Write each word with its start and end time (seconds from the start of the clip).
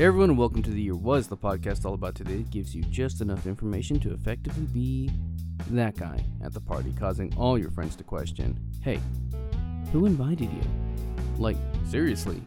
Hey 0.00 0.06
everyone, 0.06 0.34
welcome 0.38 0.62
to 0.62 0.70
the 0.70 0.80
Year 0.80 0.94
Was, 0.94 1.28
the 1.28 1.36
podcast 1.36 1.84
all 1.84 1.92
about 1.92 2.14
today. 2.14 2.36
It 2.36 2.48
gives 2.48 2.74
you 2.74 2.82
just 2.84 3.20
enough 3.20 3.46
information 3.46 4.00
to 4.00 4.14
effectively 4.14 4.64
be 4.72 5.10
that 5.68 5.94
guy 5.94 6.24
at 6.42 6.54
the 6.54 6.60
party, 6.60 6.94
causing 6.98 7.30
all 7.36 7.58
your 7.58 7.70
friends 7.70 7.96
to 7.96 8.02
question, 8.02 8.58
hey, 8.80 8.98
who 9.92 10.06
invited 10.06 10.50
you? 10.50 10.62
Like, 11.36 11.58
seriously, 11.86 12.40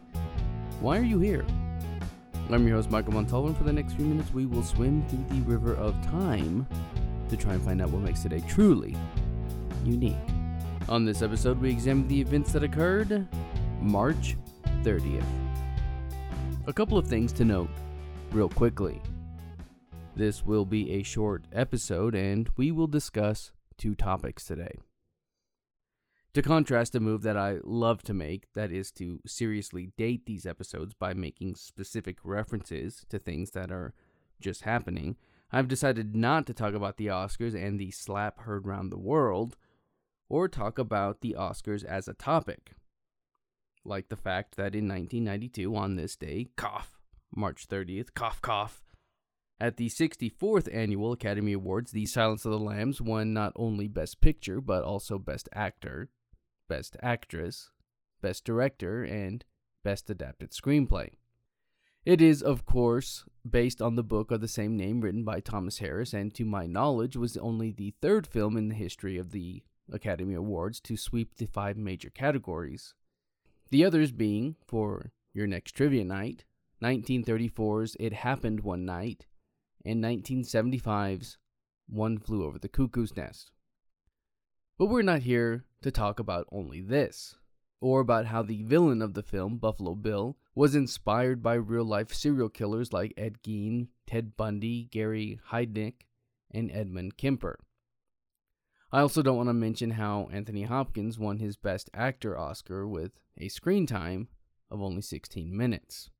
why 0.80 0.98
are 0.98 1.04
you 1.04 1.20
here? 1.20 1.46
I'm 2.50 2.66
your 2.66 2.78
host, 2.78 2.90
Michael 2.90 3.12
Montalvo, 3.12 3.46
and 3.46 3.56
for 3.56 3.62
the 3.62 3.72
next 3.72 3.92
few 3.92 4.04
minutes, 4.04 4.34
we 4.34 4.46
will 4.46 4.64
swim 4.64 5.06
through 5.06 5.24
the 5.28 5.44
river 5.44 5.76
of 5.76 5.94
time 6.06 6.66
to 7.28 7.36
try 7.36 7.52
and 7.52 7.62
find 7.62 7.80
out 7.80 7.90
what 7.90 8.02
makes 8.02 8.22
today 8.22 8.42
truly 8.48 8.96
unique. 9.84 10.16
On 10.88 11.04
this 11.04 11.22
episode, 11.22 11.60
we 11.60 11.70
examine 11.70 12.08
the 12.08 12.20
events 12.20 12.50
that 12.50 12.64
occurred 12.64 13.28
March 13.80 14.36
30th. 14.82 15.43
A 16.66 16.72
couple 16.72 16.96
of 16.96 17.06
things 17.06 17.30
to 17.34 17.44
note, 17.44 17.68
real 18.32 18.48
quickly. 18.48 19.02
This 20.16 20.46
will 20.46 20.64
be 20.64 20.92
a 20.92 21.02
short 21.02 21.44
episode, 21.52 22.14
and 22.14 22.48
we 22.56 22.70
will 22.72 22.86
discuss 22.86 23.52
two 23.76 23.94
topics 23.94 24.46
today. 24.46 24.78
To 26.32 26.40
contrast 26.40 26.94
a 26.94 27.00
move 27.00 27.20
that 27.20 27.36
I 27.36 27.58
love 27.64 28.02
to 28.04 28.14
make, 28.14 28.50
that 28.54 28.72
is 28.72 28.90
to 28.92 29.20
seriously 29.26 29.92
date 29.98 30.24
these 30.24 30.46
episodes 30.46 30.94
by 30.94 31.12
making 31.12 31.56
specific 31.56 32.16
references 32.24 33.04
to 33.10 33.18
things 33.18 33.50
that 33.50 33.70
are 33.70 33.92
just 34.40 34.62
happening, 34.62 35.16
I've 35.52 35.68
decided 35.68 36.16
not 36.16 36.46
to 36.46 36.54
talk 36.54 36.72
about 36.72 36.96
the 36.96 37.08
Oscars 37.08 37.54
and 37.54 37.78
the 37.78 37.90
slap 37.90 38.40
heard 38.40 38.66
round 38.66 38.90
the 38.90 38.98
world, 38.98 39.58
or 40.30 40.48
talk 40.48 40.78
about 40.78 41.20
the 41.20 41.36
Oscars 41.38 41.84
as 41.84 42.08
a 42.08 42.14
topic 42.14 42.72
like 43.84 44.08
the 44.08 44.16
fact 44.16 44.56
that 44.56 44.74
in 44.74 44.88
1992, 44.88 45.74
on 45.74 45.96
this 45.96 46.16
day, 46.16 46.48
cough, 46.56 46.98
March 47.34 47.68
30th, 47.68 48.14
cough, 48.14 48.40
cough, 48.40 48.82
at 49.60 49.76
the 49.76 49.88
64th 49.88 50.68
Annual 50.74 51.12
Academy 51.12 51.52
Awards, 51.52 51.92
The 51.92 52.06
Silence 52.06 52.44
of 52.44 52.50
the 52.50 52.58
Lambs 52.58 53.00
won 53.00 53.32
not 53.32 53.52
only 53.54 53.86
Best 53.86 54.20
Picture, 54.20 54.60
but 54.60 54.82
also 54.82 55.18
Best 55.18 55.48
Actor, 55.52 56.10
Best 56.68 56.96
Actress, 57.02 57.70
Best 58.20 58.44
Director, 58.44 59.04
and 59.04 59.44
Best 59.84 60.10
Adapted 60.10 60.50
Screenplay. 60.50 61.10
It 62.04 62.20
is, 62.20 62.42
of 62.42 62.66
course, 62.66 63.24
based 63.48 63.80
on 63.80 63.96
the 63.96 64.02
book 64.02 64.30
of 64.30 64.40
the 64.40 64.48
same 64.48 64.76
name 64.76 65.00
written 65.00 65.24
by 65.24 65.40
Thomas 65.40 65.78
Harris, 65.78 66.12
and 66.12 66.34
to 66.34 66.44
my 66.44 66.66
knowledge, 66.66 67.16
was 67.16 67.36
only 67.36 67.70
the 67.70 67.94
third 68.02 68.26
film 68.26 68.56
in 68.56 68.68
the 68.68 68.74
history 68.74 69.16
of 69.16 69.30
the 69.30 69.62
Academy 69.90 70.34
Awards 70.34 70.80
to 70.80 70.96
sweep 70.96 71.36
the 71.36 71.46
five 71.46 71.76
major 71.76 72.10
categories. 72.10 72.94
The 73.74 73.84
others 73.84 74.12
being, 74.12 74.54
for 74.68 75.10
your 75.32 75.48
next 75.48 75.72
trivia 75.72 76.04
night, 76.04 76.44
1934's 76.80 77.96
It 77.98 78.12
Happened 78.12 78.60
One 78.60 78.84
Night, 78.84 79.26
and 79.84 80.00
1975's 80.00 81.38
One 81.88 82.20
Flew 82.20 82.44
Over 82.44 82.60
the 82.60 82.68
Cuckoo's 82.68 83.16
Nest. 83.16 83.50
But 84.78 84.86
we're 84.86 85.02
not 85.02 85.22
here 85.22 85.64
to 85.82 85.90
talk 85.90 86.20
about 86.20 86.46
only 86.52 86.82
this, 86.82 87.34
or 87.80 87.98
about 87.98 88.26
how 88.26 88.44
the 88.44 88.62
villain 88.62 89.02
of 89.02 89.14
the 89.14 89.24
film, 89.24 89.56
Buffalo 89.56 89.96
Bill, 89.96 90.36
was 90.54 90.76
inspired 90.76 91.42
by 91.42 91.54
real 91.54 91.84
life 91.84 92.14
serial 92.14 92.50
killers 92.50 92.92
like 92.92 93.12
Ed 93.16 93.42
Gein, 93.42 93.88
Ted 94.06 94.36
Bundy, 94.36 94.84
Gary 94.84 95.40
Heidnik, 95.50 96.06
and 96.52 96.70
Edmund 96.70 97.16
Kemper. 97.16 97.58
I 98.94 99.00
also 99.00 99.22
don't 99.22 99.36
want 99.36 99.48
to 99.48 99.54
mention 99.54 99.90
how 99.90 100.28
Anthony 100.32 100.62
Hopkins 100.62 101.18
won 101.18 101.38
his 101.38 101.56
Best 101.56 101.90
Actor 101.92 102.38
Oscar 102.38 102.86
with 102.86 103.18
a 103.36 103.48
screen 103.48 103.88
time 103.88 104.28
of 104.70 104.80
only 104.80 105.02
16 105.02 105.54
minutes. 105.56 106.10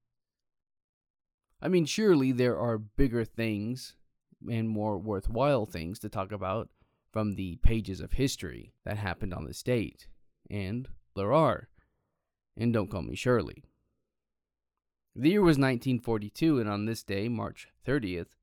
I 1.63 1.69
mean, 1.69 1.85
surely 1.85 2.33
there 2.33 2.59
are 2.59 2.77
bigger 2.77 3.25
things 3.25 3.95
and 4.51 4.69
more 4.69 4.99
worthwhile 4.99 5.67
things 5.67 6.01
to 6.01 6.09
talk 6.09 6.33
about 6.33 6.69
from 7.13 7.37
the 7.37 7.61
pages 7.63 8.01
of 8.01 8.15
history 8.15 8.75
that 8.85 8.97
happened 8.97 9.33
on 9.33 9.45
this 9.45 9.63
date. 9.63 10.09
And 10.51 10.89
there 11.15 11.33
are. 11.33 11.69
And 12.57 12.73
don't 12.73 12.91
call 12.91 13.03
me 13.03 13.15
Shirley. 13.15 13.63
The 15.15 15.31
year 15.31 15.43
was 15.43 15.59
1942, 15.59 16.59
and 16.59 16.69
on 16.69 16.87
this 16.87 17.05
day, 17.05 17.29
March 17.29 17.69
30th, 17.87 18.35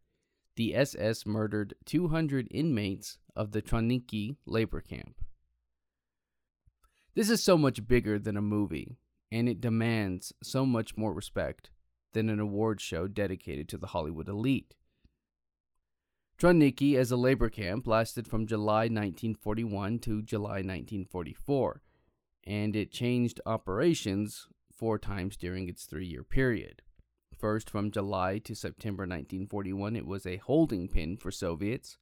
the 0.55 0.75
SS 0.75 1.25
murdered 1.25 1.73
200 1.85 2.47
inmates 2.51 3.17
of 3.35 3.51
the 3.51 3.61
Trawniki 3.61 4.37
labor 4.45 4.81
camp. 4.81 5.15
This 7.13 7.29
is 7.29 7.43
so 7.43 7.57
much 7.57 7.87
bigger 7.87 8.19
than 8.19 8.37
a 8.37 8.41
movie, 8.41 8.97
and 9.31 9.49
it 9.49 9.61
demands 9.61 10.33
so 10.41 10.65
much 10.65 10.97
more 10.97 11.13
respect 11.13 11.69
than 12.13 12.29
an 12.29 12.39
award 12.39 12.81
show 12.81 13.07
dedicated 13.07 13.67
to 13.69 13.77
the 13.77 13.87
Hollywood 13.87 14.27
elite. 14.27 14.75
Trawniki 16.37 16.95
as 16.95 17.11
a 17.11 17.17
labor 17.17 17.49
camp 17.49 17.85
lasted 17.85 18.27
from 18.27 18.47
July 18.47 18.83
1941 18.83 19.99
to 19.99 20.21
July 20.21 20.63
1944, 20.63 21.81
and 22.45 22.75
it 22.75 22.91
changed 22.91 23.39
operations 23.45 24.47
four 24.75 24.97
times 24.97 25.37
during 25.37 25.69
its 25.69 25.85
three 25.85 26.07
year 26.07 26.23
period. 26.23 26.81
First, 27.41 27.71
from 27.71 27.89
July 27.89 28.37
to 28.37 28.53
September 28.53 29.01
1941, 29.01 29.95
it 29.95 30.05
was 30.05 30.27
a 30.27 30.37
holding 30.37 30.87
pen 30.87 31.17
for 31.17 31.31
Soviets. 31.31 31.97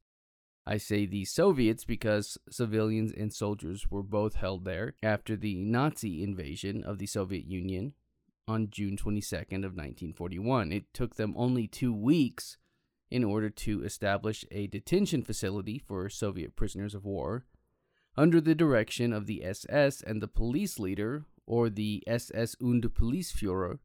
I 0.66 0.76
say 0.76 1.06
the 1.06 1.24
Soviets 1.24 1.86
because 1.86 2.36
civilians 2.50 3.10
and 3.10 3.32
soldiers 3.32 3.86
were 3.90 4.02
both 4.02 4.34
held 4.34 4.66
there 4.66 4.96
after 5.02 5.36
the 5.36 5.54
Nazi 5.54 6.22
invasion 6.22 6.84
of 6.84 6.98
the 6.98 7.06
Soviet 7.06 7.46
Union 7.46 7.94
on 8.46 8.68
June 8.68 8.98
22nd 8.98 9.64
of 9.64 9.72
1941. 9.72 10.72
It 10.72 10.92
took 10.92 11.16
them 11.16 11.32
only 11.38 11.66
2 11.66 11.90
weeks 11.90 12.58
in 13.10 13.24
order 13.24 13.48
to 13.48 13.82
establish 13.82 14.44
a 14.50 14.66
detention 14.66 15.22
facility 15.22 15.78
for 15.78 16.10
Soviet 16.10 16.54
prisoners 16.54 16.94
of 16.94 17.06
war 17.06 17.46
under 18.14 18.42
the 18.42 18.54
direction 18.54 19.14
of 19.14 19.24
the 19.24 19.42
SS 19.42 20.02
and 20.02 20.20
the 20.20 20.28
police 20.28 20.78
leader 20.78 21.24
or 21.46 21.70
the 21.70 22.04
SS 22.06 22.56
und 22.60 22.84
Polizeiführer 22.94 23.78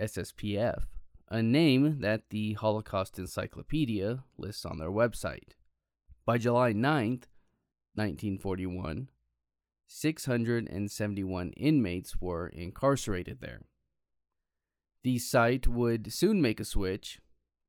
SSPF, 0.00 0.84
a 1.28 1.42
name 1.42 2.00
that 2.00 2.30
the 2.30 2.54
Holocaust 2.54 3.18
Encyclopedia 3.18 4.24
lists 4.36 4.64
on 4.64 4.78
their 4.78 4.90
website. 4.90 5.52
By 6.26 6.38
July 6.38 6.72
9th, 6.72 7.26
1941, 7.94 9.08
671 9.86 11.50
inmates 11.50 12.20
were 12.20 12.48
incarcerated 12.48 13.40
there. 13.40 13.62
The 15.02 15.18
site 15.18 15.68
would 15.68 16.12
soon 16.12 16.40
make 16.40 16.60
a 16.60 16.64
switch 16.64 17.20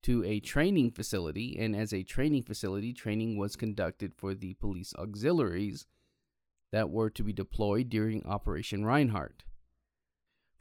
to 0.03 0.23
a 0.23 0.39
training 0.39 0.91
facility, 0.91 1.57
and 1.59 1.75
as 1.75 1.93
a 1.93 2.03
training 2.03 2.43
facility, 2.43 2.93
training 2.93 3.37
was 3.37 3.55
conducted 3.55 4.13
for 4.15 4.33
the 4.33 4.53
police 4.53 4.93
auxiliaries 4.97 5.85
that 6.71 6.89
were 6.89 7.09
to 7.09 7.23
be 7.23 7.33
deployed 7.33 7.89
during 7.89 8.25
Operation 8.25 8.85
Reinhard. 8.85 9.43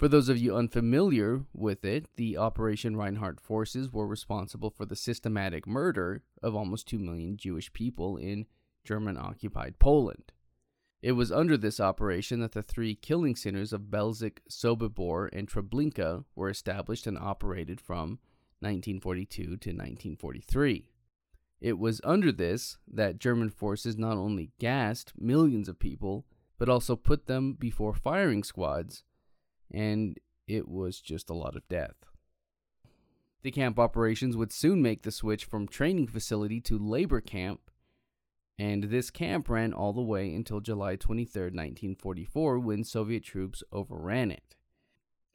For 0.04 0.08
those 0.08 0.28
of 0.28 0.36
you 0.36 0.54
unfamiliar 0.54 1.46
with 1.54 1.82
it, 1.82 2.08
the 2.16 2.36
Operation 2.36 2.94
Reinhard 2.94 3.40
forces 3.40 3.90
were 3.90 4.06
responsible 4.06 4.68
for 4.68 4.84
the 4.84 4.96
systematic 4.96 5.66
murder 5.66 6.22
of 6.42 6.54
almost 6.54 6.86
2 6.88 6.98
million 6.98 7.38
Jewish 7.38 7.72
people 7.72 8.18
in 8.18 8.44
German 8.84 9.16
occupied 9.16 9.78
Poland. 9.78 10.30
It 11.00 11.12
was 11.12 11.32
under 11.32 11.56
this 11.56 11.80
operation 11.80 12.40
that 12.40 12.52
the 12.52 12.62
three 12.62 12.94
killing 12.94 13.34
centers 13.34 13.72
of 13.72 13.90
Belzec, 13.90 14.40
Sobibor, 14.46 15.30
and 15.32 15.48
Treblinka 15.48 16.26
were 16.34 16.50
established 16.50 17.06
and 17.06 17.16
operated 17.16 17.80
from 17.80 18.18
1942 18.60 19.42
to 19.42 19.48
1943. 19.52 20.90
It 21.62 21.78
was 21.78 22.02
under 22.04 22.30
this 22.30 22.76
that 22.86 23.18
German 23.18 23.48
forces 23.48 23.96
not 23.96 24.18
only 24.18 24.52
gassed 24.58 25.14
millions 25.18 25.66
of 25.66 25.78
people, 25.78 26.26
but 26.58 26.68
also 26.68 26.94
put 26.94 27.24
them 27.24 27.54
before 27.54 27.94
firing 27.94 28.44
squads 28.44 29.02
and 29.74 30.18
it 30.46 30.68
was 30.68 31.00
just 31.00 31.28
a 31.30 31.34
lot 31.34 31.56
of 31.56 31.68
death. 31.68 31.96
The 33.42 33.50
camp 33.50 33.78
operations 33.78 34.36
would 34.36 34.52
soon 34.52 34.80
make 34.80 35.02
the 35.02 35.10
switch 35.10 35.44
from 35.44 35.68
training 35.68 36.06
facility 36.06 36.60
to 36.62 36.78
labor 36.78 37.20
camp, 37.20 37.70
and 38.58 38.84
this 38.84 39.10
camp 39.10 39.48
ran 39.48 39.72
all 39.72 39.92
the 39.92 40.00
way 40.00 40.32
until 40.32 40.60
July 40.60 40.96
23, 40.96 41.42
1944, 41.42 42.58
when 42.58 42.84
Soviet 42.84 43.24
troops 43.24 43.62
overran 43.72 44.30
it. 44.30 44.56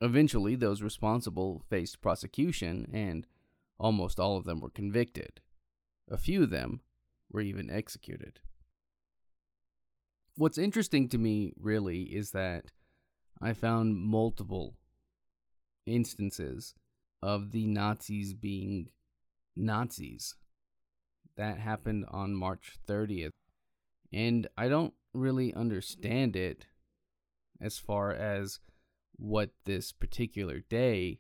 Eventually, 0.02 0.56
those 0.56 0.82
responsible 0.82 1.62
faced 1.70 2.02
prosecution, 2.02 2.90
and 2.94 3.28
almost 3.78 4.20
all 4.20 4.38
of 4.38 4.46
them 4.46 4.62
were 4.62 4.70
convicted. 4.70 5.42
A 6.10 6.18
few 6.18 6.44
of 6.44 6.50
them 6.50 6.82
were 7.30 7.42
even 7.42 7.70
executed. 7.70 8.40
What's 10.36 10.58
interesting 10.58 11.10
to 11.10 11.18
me, 11.18 11.52
really, 11.60 12.04
is 12.04 12.32
that 12.32 12.72
I 13.42 13.54
found 13.54 13.96
multiple 13.96 14.76
instances 15.86 16.74
of 17.22 17.52
the 17.52 17.68
Nazis 17.68 18.34
being 18.34 18.90
Nazis. 19.56 20.36
That 21.38 21.58
happened 21.58 22.06
on 22.10 22.36
March 22.36 22.78
30th. 22.88 23.32
And 24.12 24.48
I 24.58 24.68
don't 24.68 24.94
really 25.14 25.54
understand 25.54 26.36
it 26.36 26.66
as 27.62 27.78
far 27.78 28.12
as 28.12 28.60
what 29.16 29.52
this 29.66 29.92
particular 29.92 30.60
day 30.60 31.20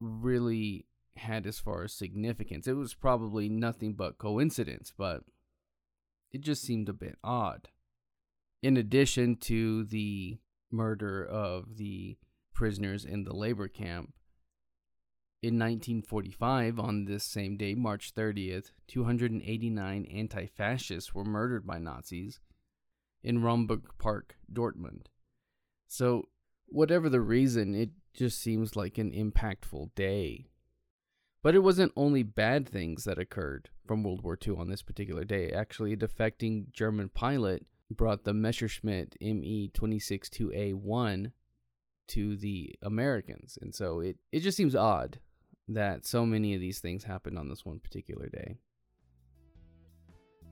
really 0.00 0.86
had 1.16 1.46
as 1.46 1.58
far 1.58 1.84
as 1.84 1.92
significance. 1.92 2.66
It 2.66 2.74
was 2.74 2.94
probably 2.94 3.48
nothing 3.48 3.94
but 3.94 4.18
coincidence, 4.18 4.92
but 4.96 5.22
it 6.30 6.40
just 6.40 6.62
seemed 6.62 6.88
a 6.88 6.94
bit 6.94 7.18
odd. 7.22 7.68
In 8.62 8.76
addition 8.76 9.36
to 9.36 9.84
the 9.84 10.38
murder 10.72 11.24
of 11.24 11.76
the 11.76 12.16
prisoners 12.54 13.04
in 13.04 13.24
the 13.24 13.34
labor 13.34 13.68
camp, 13.68 14.14
in 15.42 15.58
1945, 15.58 16.78
on 16.78 17.04
this 17.04 17.24
same 17.24 17.56
day, 17.56 17.74
March 17.74 18.14
30th, 18.14 18.70
289 18.86 20.04
anti 20.06 20.46
fascists 20.46 21.14
were 21.14 21.24
murdered 21.24 21.66
by 21.66 21.78
Nazis 21.78 22.38
in 23.24 23.42
Romberg 23.42 23.82
Park, 23.98 24.36
Dortmund. 24.52 25.06
So, 25.88 26.28
whatever 26.66 27.08
the 27.08 27.20
reason, 27.20 27.74
it 27.74 27.90
just 28.14 28.40
seems 28.40 28.76
like 28.76 28.98
an 28.98 29.10
impactful 29.10 29.96
day. 29.96 30.46
But 31.42 31.56
it 31.56 31.64
wasn't 31.64 31.92
only 31.96 32.22
bad 32.22 32.68
things 32.68 33.02
that 33.02 33.18
occurred 33.18 33.68
from 33.84 34.04
World 34.04 34.22
War 34.22 34.38
II 34.46 34.54
on 34.58 34.70
this 34.70 34.82
particular 34.82 35.24
day. 35.24 35.50
Actually, 35.50 35.92
a 35.92 35.96
defecting 35.96 36.70
German 36.70 37.08
pilot 37.08 37.66
brought 37.92 38.24
the 38.24 38.34
Messerschmitt 38.34 39.16
ME 39.20 39.70
262A1 39.74 41.32
to 42.08 42.36
the 42.36 42.74
Americans. 42.82 43.58
And 43.60 43.74
so 43.74 44.00
it, 44.00 44.16
it 44.30 44.40
just 44.40 44.56
seems 44.56 44.74
odd 44.74 45.18
that 45.68 46.06
so 46.06 46.26
many 46.26 46.54
of 46.54 46.60
these 46.60 46.80
things 46.80 47.04
happened 47.04 47.38
on 47.38 47.48
this 47.48 47.64
one 47.64 47.78
particular 47.78 48.28
day. 48.28 48.58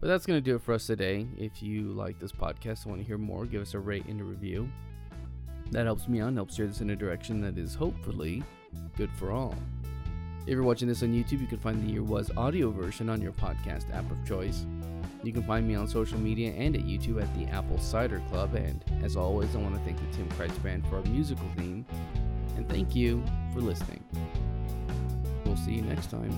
But 0.01 0.09
that's 0.09 0.25
going 0.25 0.39
to 0.39 0.41
do 0.41 0.57
it 0.57 0.63
for 0.63 0.73
us 0.73 0.87
today. 0.87 1.27
If 1.37 1.63
you 1.63 1.93
like 1.93 2.19
this 2.19 2.33
podcast 2.33 2.85
and 2.85 2.87
want 2.87 3.03
to 3.03 3.07
hear 3.07 3.19
more, 3.19 3.45
give 3.45 3.61
us 3.61 3.75
a 3.75 3.79
rate 3.79 4.07
and 4.07 4.21
a 4.21 4.25
review. 4.25 4.71
That 5.73 5.85
helps 5.85 6.09
me 6.09 6.21
out 6.21 6.29
and 6.29 6.39
helps 6.39 6.55
steer 6.55 6.67
this 6.67 6.81
in 6.81 6.91
a 6.91 6.97
direction 6.97 7.41
that 7.43 7.59
is 7.59 7.75
hopefully 7.75 8.43
good 8.97 9.11
for 9.19 9.31
all. 9.31 9.55
If 10.43 10.55
you're 10.55 10.63
watching 10.63 10.89
this 10.89 11.03
on 11.03 11.13
YouTube, 11.13 11.41
you 11.41 11.47
can 11.47 11.59
find 11.59 11.87
the 11.87 11.93
Year 11.93 12.03
Was 12.03 12.31
audio 12.37 12.71
version 12.71 13.11
on 13.11 13.21
your 13.21 13.33
podcast 13.33 13.95
app 13.95 14.11
of 14.11 14.27
choice. 14.27 14.65
You 15.23 15.33
can 15.33 15.43
find 15.43 15.69
me 15.69 15.75
on 15.75 15.87
social 15.87 16.19
media 16.19 16.53
and 16.53 16.75
at 16.75 16.83
YouTube 16.83 17.23
at 17.23 17.33
the 17.39 17.45
Apple 17.53 17.79
Cider 17.79 18.23
Club. 18.31 18.55
And 18.55 18.83
as 19.03 19.17
always, 19.17 19.55
I 19.55 19.59
want 19.59 19.75
to 19.75 19.81
thank 19.83 19.99
the 19.99 20.17
Tim 20.17 20.29
Kreitz 20.31 20.63
Band 20.63 20.87
for 20.87 20.97
our 20.97 21.03
musical 21.03 21.47
theme. 21.57 21.85
And 22.57 22.69
thank 22.69 22.97
you 22.97 23.23
for 23.53 23.61
listening. 23.61 24.03
We'll 25.45 25.57
see 25.57 25.73
you 25.73 25.83
next 25.83 26.11
time. 26.11 26.31